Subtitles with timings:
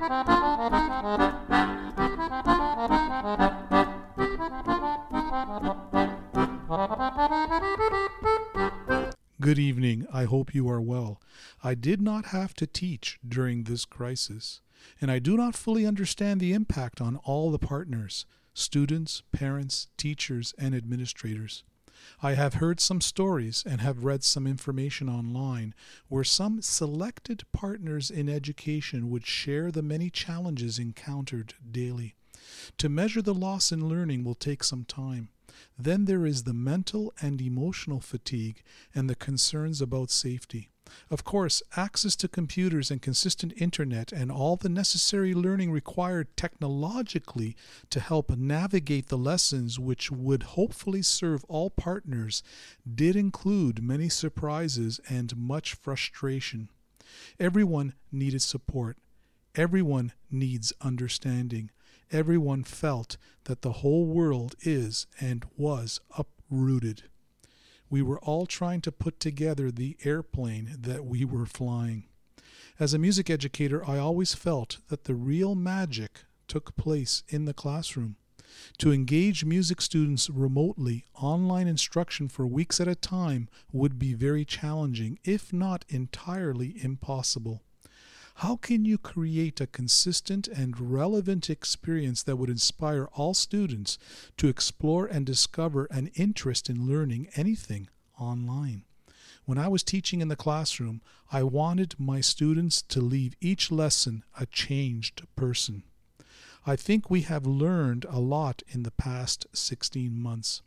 [0.00, 0.08] Good
[9.58, 10.06] evening.
[10.10, 11.20] I hope you are well.
[11.62, 14.62] I did not have to teach during this crisis,
[15.02, 18.24] and I do not fully understand the impact on all the partners
[18.54, 21.62] students, parents, teachers, and administrators.
[22.22, 25.74] I have heard some stories and have read some information online
[26.08, 32.14] where some selected partners in education would share the many challenges encountered daily.
[32.78, 35.28] To measure the loss in learning will take some time.
[35.78, 38.62] Then there is the mental and emotional fatigue
[38.94, 40.70] and the concerns about safety.
[41.08, 47.56] Of course, access to computers and consistent internet and all the necessary learning required technologically
[47.90, 52.42] to help navigate the lessons which would hopefully serve all partners
[52.92, 56.70] did include many surprises and much frustration.
[57.38, 58.96] Everyone needed support.
[59.54, 61.70] Everyone needs understanding.
[62.12, 67.04] Everyone felt that the whole world is and was uprooted.
[67.88, 72.04] We were all trying to put together the airplane that we were flying.
[72.80, 77.54] As a music educator, I always felt that the real magic took place in the
[77.54, 78.16] classroom.
[78.78, 84.44] To engage music students remotely, online instruction for weeks at a time would be very
[84.44, 87.62] challenging, if not entirely impossible.
[88.40, 93.98] How can you create a consistent and relevant experience that would inspire all students
[94.38, 98.84] to explore and discover an interest in learning anything online?
[99.44, 104.24] When I was teaching in the classroom, I wanted my students to leave each lesson
[104.38, 105.82] a changed person.
[106.66, 110.62] I think we have learned a lot in the past 16 months.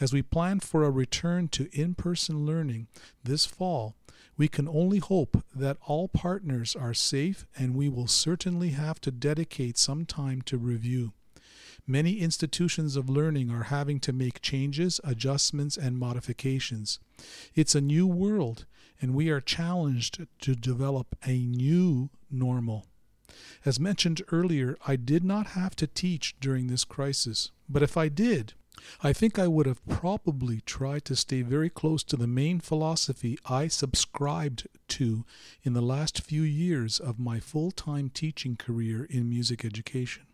[0.00, 2.88] As we plan for a return to in person learning
[3.22, 3.94] this fall,
[4.36, 9.10] we can only hope that all partners are safe and we will certainly have to
[9.10, 11.12] dedicate some time to review.
[11.86, 16.98] Many institutions of learning are having to make changes, adjustments, and modifications.
[17.54, 18.64] It's a new world,
[19.02, 22.86] and we are challenged to develop a new normal.
[23.64, 28.08] As mentioned earlier, I did not have to teach during this crisis, but if I
[28.08, 28.54] did,
[29.02, 33.38] I think I would have probably tried to stay very close to the main philosophy
[33.46, 35.24] I subscribed to
[35.62, 40.24] in the last few years of my full time teaching career in music education.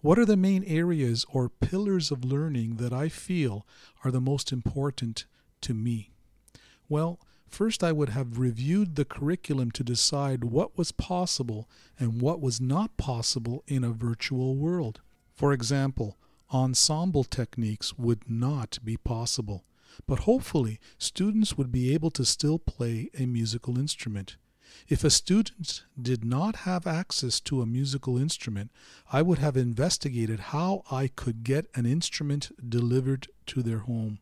[0.00, 3.64] What are the main areas or pillars of learning that I feel
[4.02, 5.26] are the most important
[5.60, 6.10] to me?
[6.88, 7.20] Well,
[7.52, 11.68] first I would have reviewed the curriculum to decide what was possible
[11.98, 15.00] and what was not possible in a virtual world.
[15.34, 16.16] For example,
[16.52, 19.64] ensemble techniques would not be possible,
[20.06, 24.36] but hopefully students would be able to still play a musical instrument.
[24.88, 28.70] If a student did not have access to a musical instrument,
[29.12, 34.18] I would have investigated how I could get an instrument delivered to their home.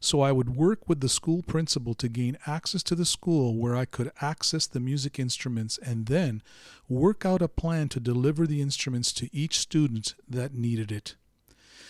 [0.00, 3.76] So I would work with the school principal to gain access to the school where
[3.76, 6.42] I could access the music instruments and then
[6.88, 11.16] work out a plan to deliver the instruments to each student that needed it.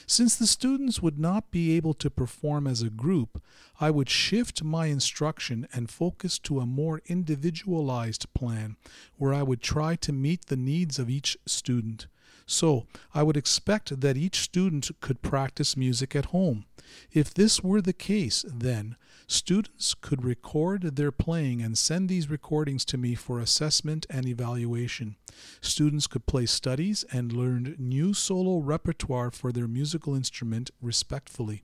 [0.09, 3.43] Since the students would not be able to perform as a group,
[3.81, 8.77] I would shift my instruction and focus to a more individualized plan
[9.17, 12.07] where I would try to meet the needs of each student.
[12.45, 16.65] So, I would expect that each student could practice music at home.
[17.13, 22.85] If this were the case, then students could record their playing and send these recordings
[22.87, 25.17] to me for assessment and evaluation.
[25.61, 31.63] Students could play studies and learn new solo repertoire for their musical instrument respectfully.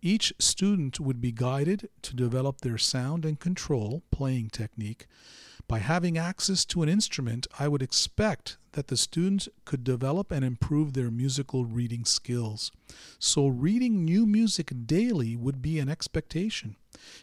[0.00, 5.06] Each student would be guided to develop their sound and control playing technique.
[5.68, 10.42] By having access to an instrument, I would expect that the students could develop and
[10.42, 12.72] improve their musical reading skills.
[13.18, 16.76] So, reading new music daily would be an expectation.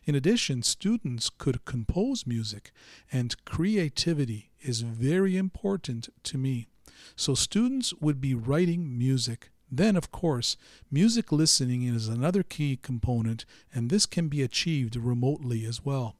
[0.06, 2.72] In addition, students could compose music,
[3.11, 6.67] and creativity is very important to me.
[7.15, 9.50] So, students would be writing music.
[9.71, 10.56] Then, of course,
[10.91, 13.44] music listening is another key component,
[13.74, 16.15] and this can be achieved remotely as well.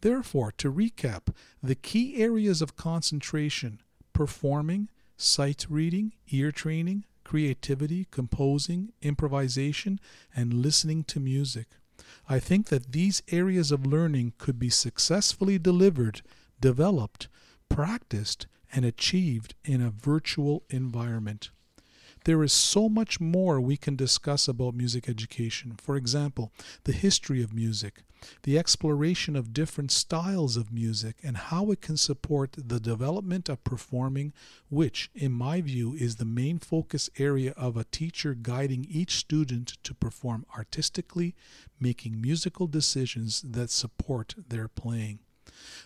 [0.00, 3.80] Therefore, to recap, the key areas of concentration
[4.12, 10.00] performing, sight reading, ear training, creativity, composing, improvisation,
[10.34, 11.66] and listening to music.
[12.28, 16.22] I think that these areas of learning could be successfully delivered,
[16.60, 17.28] developed,
[17.68, 21.50] practiced, and achieved in a virtual environment.
[22.28, 25.76] There is so much more we can discuss about music education.
[25.80, 26.52] For example,
[26.84, 28.02] the history of music,
[28.42, 33.64] the exploration of different styles of music, and how it can support the development of
[33.64, 34.34] performing,
[34.68, 39.78] which, in my view, is the main focus area of a teacher guiding each student
[39.82, 41.34] to perform artistically,
[41.80, 45.20] making musical decisions that support their playing.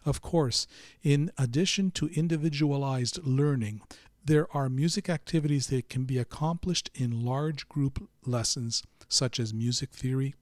[0.04, 0.66] Of course,
[1.04, 3.82] in addition to individualized learning,
[4.24, 9.90] there are music activities that can be accomplished in large group lessons, such as music
[9.90, 10.34] theory.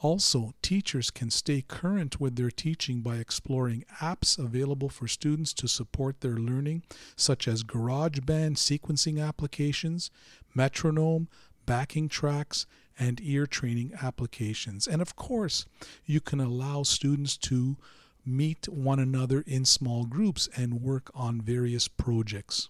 [0.00, 5.66] Also, teachers can stay current with their teaching by exploring apps available for students to
[5.66, 6.82] support their learning,
[7.16, 10.10] such as GarageBand sequencing applications,
[10.54, 11.28] metronome,
[11.66, 12.66] backing tracks,
[12.98, 14.86] and ear training applications.
[14.86, 15.66] And of course,
[16.04, 17.76] you can allow students to
[18.24, 22.68] meet one another in small groups and work on various projects.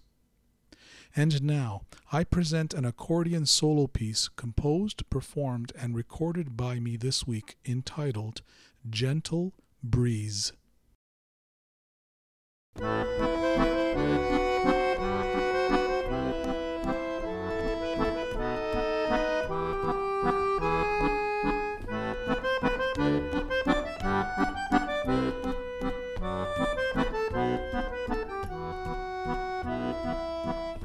[1.19, 1.81] And now,
[2.13, 8.41] I present an accordion solo piece composed, performed, and recorded by me this week entitled
[8.89, 9.51] Gentle
[9.83, 10.53] Breeze.
[12.77, 13.29] Thank you.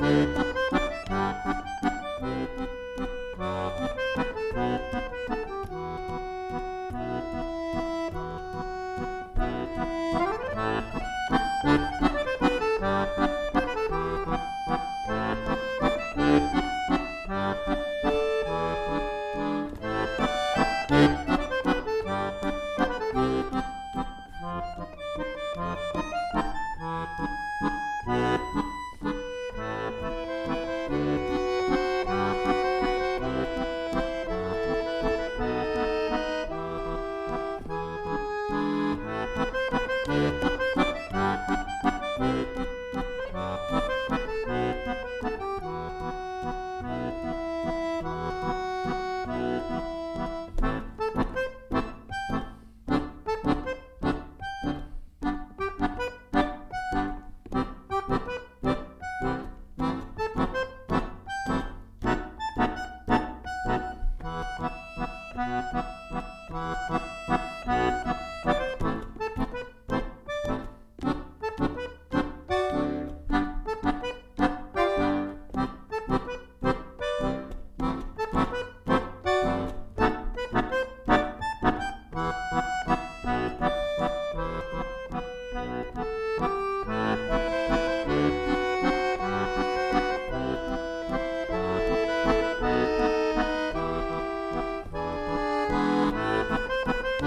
[0.01, 0.50] Bye.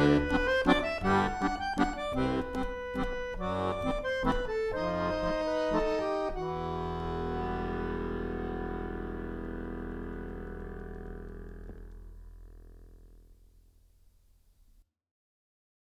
[0.04, 0.38] Bye.